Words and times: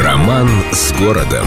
Роман 0.00 0.48
с 0.70 0.92
городом. 0.92 1.44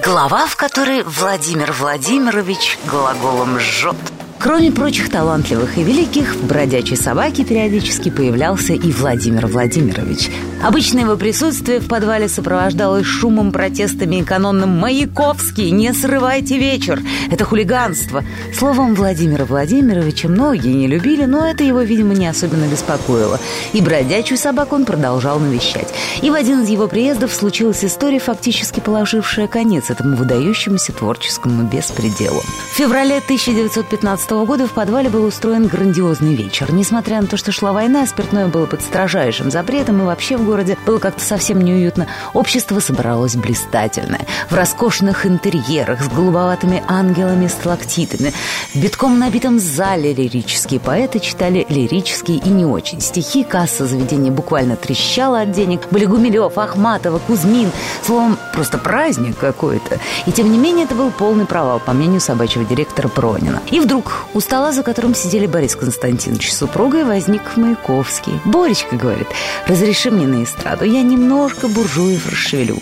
Глава, 0.00 0.46
в 0.46 0.54
которой 0.54 1.02
Владимир 1.02 1.72
Владимирович 1.72 2.78
глаголом 2.86 3.58
жжет. 3.58 3.96
Кроме 4.44 4.70
прочих 4.70 5.08
талантливых 5.08 5.78
и 5.78 5.82
великих, 5.82 6.34
в 6.34 6.46
«Бродячей 6.46 6.98
собаке» 6.98 7.46
периодически 7.46 8.10
появлялся 8.10 8.74
и 8.74 8.92
Владимир 8.92 9.46
Владимирович. 9.46 10.28
Обычно 10.62 11.00
его 11.00 11.16
присутствие 11.16 11.80
в 11.80 11.88
подвале 11.88 12.28
сопровождалось 12.28 13.06
шумом, 13.06 13.52
протестами 13.52 14.16
и 14.16 14.22
канонным 14.22 14.68
«Маяковский, 14.78 15.70
не 15.70 15.94
срывайте 15.94 16.58
вечер!» 16.58 17.00
Это 17.30 17.46
хулиганство. 17.46 18.22
Словом, 18.54 18.94
Владимира 18.94 19.46
Владимировича 19.46 20.28
многие 20.28 20.74
не 20.74 20.88
любили, 20.88 21.24
но 21.24 21.46
это 21.46 21.64
его, 21.64 21.80
видимо, 21.80 22.12
не 22.12 22.26
особенно 22.26 22.66
беспокоило. 22.66 23.40
И 23.72 23.80
бродячую 23.80 24.36
собаку 24.36 24.74
он 24.74 24.84
продолжал 24.84 25.38
навещать. 25.38 25.88
И 26.20 26.28
в 26.28 26.34
один 26.34 26.64
из 26.64 26.68
его 26.68 26.86
приездов 26.86 27.32
случилась 27.32 27.82
история, 27.82 28.18
фактически 28.18 28.80
положившая 28.80 29.46
конец 29.46 29.88
этому 29.88 30.16
выдающемуся 30.16 30.92
творческому 30.92 31.62
беспределу. 31.62 32.42
В 32.72 32.76
феврале 32.76 33.18
1915 33.18 34.33
года 34.42 34.66
в 34.66 34.72
подвале 34.72 35.08
был 35.08 35.24
устроен 35.24 35.68
грандиозный 35.68 36.34
вечер. 36.34 36.72
Несмотря 36.72 37.20
на 37.20 37.28
то, 37.28 37.36
что 37.36 37.52
шла 37.52 37.72
война, 37.72 38.06
спиртное 38.06 38.48
было 38.48 38.66
под 38.66 38.82
строжайшим 38.82 39.50
запретом, 39.50 40.02
и 40.02 40.04
вообще 40.04 40.36
в 40.36 40.44
городе 40.44 40.76
было 40.84 40.98
как-то 40.98 41.22
совсем 41.22 41.60
неуютно. 41.60 42.08
Общество 42.32 42.80
собралось 42.80 43.36
блистательное. 43.36 44.26
В 44.50 44.54
роскошных 44.54 45.26
интерьерах, 45.26 46.02
с 46.02 46.08
голубоватыми 46.08 46.82
ангелами, 46.88 47.46
сталактитами. 47.46 48.32
В 48.74 48.76
битком 48.80 49.18
набитом 49.18 49.60
зале 49.60 50.12
лирические 50.12 50.80
поэты 50.80 51.20
читали 51.20 51.64
лирические 51.68 52.38
и 52.38 52.48
не 52.48 52.64
очень 52.64 53.00
стихи. 53.00 53.44
Касса 53.44 53.86
заведения 53.86 54.32
буквально 54.32 54.76
трещала 54.76 55.42
от 55.42 55.52
денег. 55.52 55.82
Были 55.90 56.06
Гумилев, 56.06 56.58
Ахматова, 56.58 57.20
Кузьмин. 57.20 57.70
Словом, 58.02 58.36
просто 58.52 58.78
праздник 58.78 59.38
какой-то. 59.38 60.00
И 60.26 60.32
тем 60.32 60.50
не 60.50 60.58
менее 60.58 60.86
это 60.86 60.94
был 60.94 61.10
полный 61.10 61.46
провал, 61.46 61.78
по 61.78 61.92
мнению 61.92 62.20
собачьего 62.20 62.64
директора 62.64 63.08
Пронина. 63.08 63.62
И 63.70 63.80
вдруг 63.80 64.23
у 64.32 64.40
стола, 64.40 64.72
за 64.72 64.82
которым 64.82 65.14
сидели 65.14 65.46
Борис 65.46 65.76
Константинович 65.76 66.52
с 66.52 66.58
супругой, 66.58 67.04
возник 67.04 67.56
Маяковский. 67.56 68.40
«Боречка,— 68.44 68.96
говорит,— 68.96 69.26
разреши 69.66 70.10
мне 70.10 70.26
на 70.26 70.44
эстраду, 70.44 70.84
я 70.84 71.02
немножко 71.02 71.68
буржуев 71.68 72.30
расшевелю». 72.30 72.78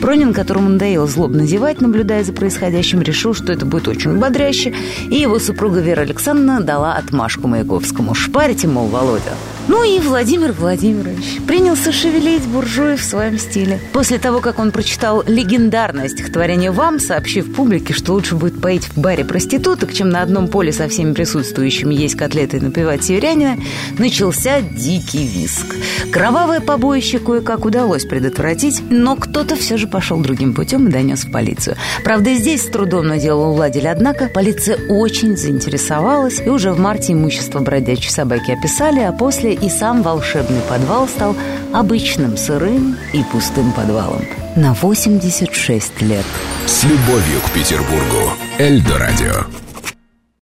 Пронин, 0.00 0.32
которому 0.32 0.68
надоело 0.68 1.06
злобно 1.06 1.46
зевать, 1.46 1.80
наблюдая 1.80 2.22
за 2.22 2.32
происходящим, 2.32 3.02
решил, 3.02 3.34
что 3.34 3.52
это 3.52 3.66
будет 3.66 3.88
очень 3.88 4.18
бодряще, 4.18 4.74
и 5.10 5.16
его 5.16 5.38
супруга 5.38 5.80
Вера 5.80 6.02
Александровна 6.02 6.60
дала 6.60 6.94
отмашку 6.94 7.48
Маяковскому. 7.48 8.14
«Шпарите, 8.14 8.68
мол, 8.68 8.86
Володя». 8.86 9.32
Ну 9.68 9.82
и 9.82 9.98
Владимир 9.98 10.52
Владимирович 10.52 11.40
принялся 11.44 11.90
шевелить 11.90 12.44
буржуев 12.44 13.00
в 13.00 13.04
своем 13.04 13.36
стиле. 13.36 13.80
После 13.92 14.18
того, 14.18 14.38
как 14.40 14.60
он 14.60 14.70
прочитал 14.70 15.24
легендарное 15.26 16.08
стихотворение 16.08 16.70
«Вам», 16.70 17.00
сообщив 17.00 17.52
публике, 17.52 17.92
что 17.92 18.12
лучше 18.12 18.36
будет 18.36 18.60
поить 18.60 18.84
в 18.84 18.96
баре 18.96 19.24
проституток, 19.24 19.92
чем 19.92 20.08
на 20.08 20.22
одном 20.22 20.46
поле 20.46 20.72
со 20.72 20.85
всеми 20.88 21.12
присутствующими 21.12 21.94
есть 21.94 22.16
котлеты 22.16 22.58
и 22.58 22.60
напевать 22.60 23.04
северянина, 23.04 23.58
начался 23.98 24.60
дикий 24.60 25.26
виск. 25.26 25.76
Кровавое 26.12 26.60
побоище 26.60 27.18
кое-как 27.18 27.64
удалось 27.64 28.04
предотвратить, 28.04 28.82
но 28.90 29.16
кто-то 29.16 29.56
все 29.56 29.76
же 29.76 29.86
пошел 29.86 30.18
другим 30.20 30.54
путем 30.54 30.88
и 30.88 30.90
донес 30.90 31.24
в 31.24 31.30
полицию. 31.30 31.76
Правда, 32.04 32.34
здесь 32.34 32.62
с 32.62 32.70
трудом 32.70 33.06
на 33.08 33.18
дело 33.18 33.46
уладили, 33.46 33.86
однако 33.86 34.28
полиция 34.28 34.78
очень 34.88 35.36
заинтересовалась, 35.36 36.40
и 36.40 36.48
уже 36.48 36.72
в 36.72 36.78
марте 36.78 37.12
имущество 37.12 37.60
бродячей 37.60 38.10
собаки 38.10 38.52
описали, 38.52 39.00
а 39.00 39.12
после 39.12 39.54
и 39.54 39.68
сам 39.68 40.02
волшебный 40.02 40.60
подвал 40.68 41.08
стал 41.08 41.36
обычным 41.72 42.36
сырым 42.36 42.96
и 43.12 43.22
пустым 43.32 43.72
подвалом 43.72 44.22
на 44.56 44.72
86 44.72 46.02
лет. 46.02 46.24
С 46.66 46.82
любовью 46.84 47.40
к 47.46 47.50
Петербургу. 47.52 48.32
Эльдо 48.58 48.98
радио. 48.98 49.65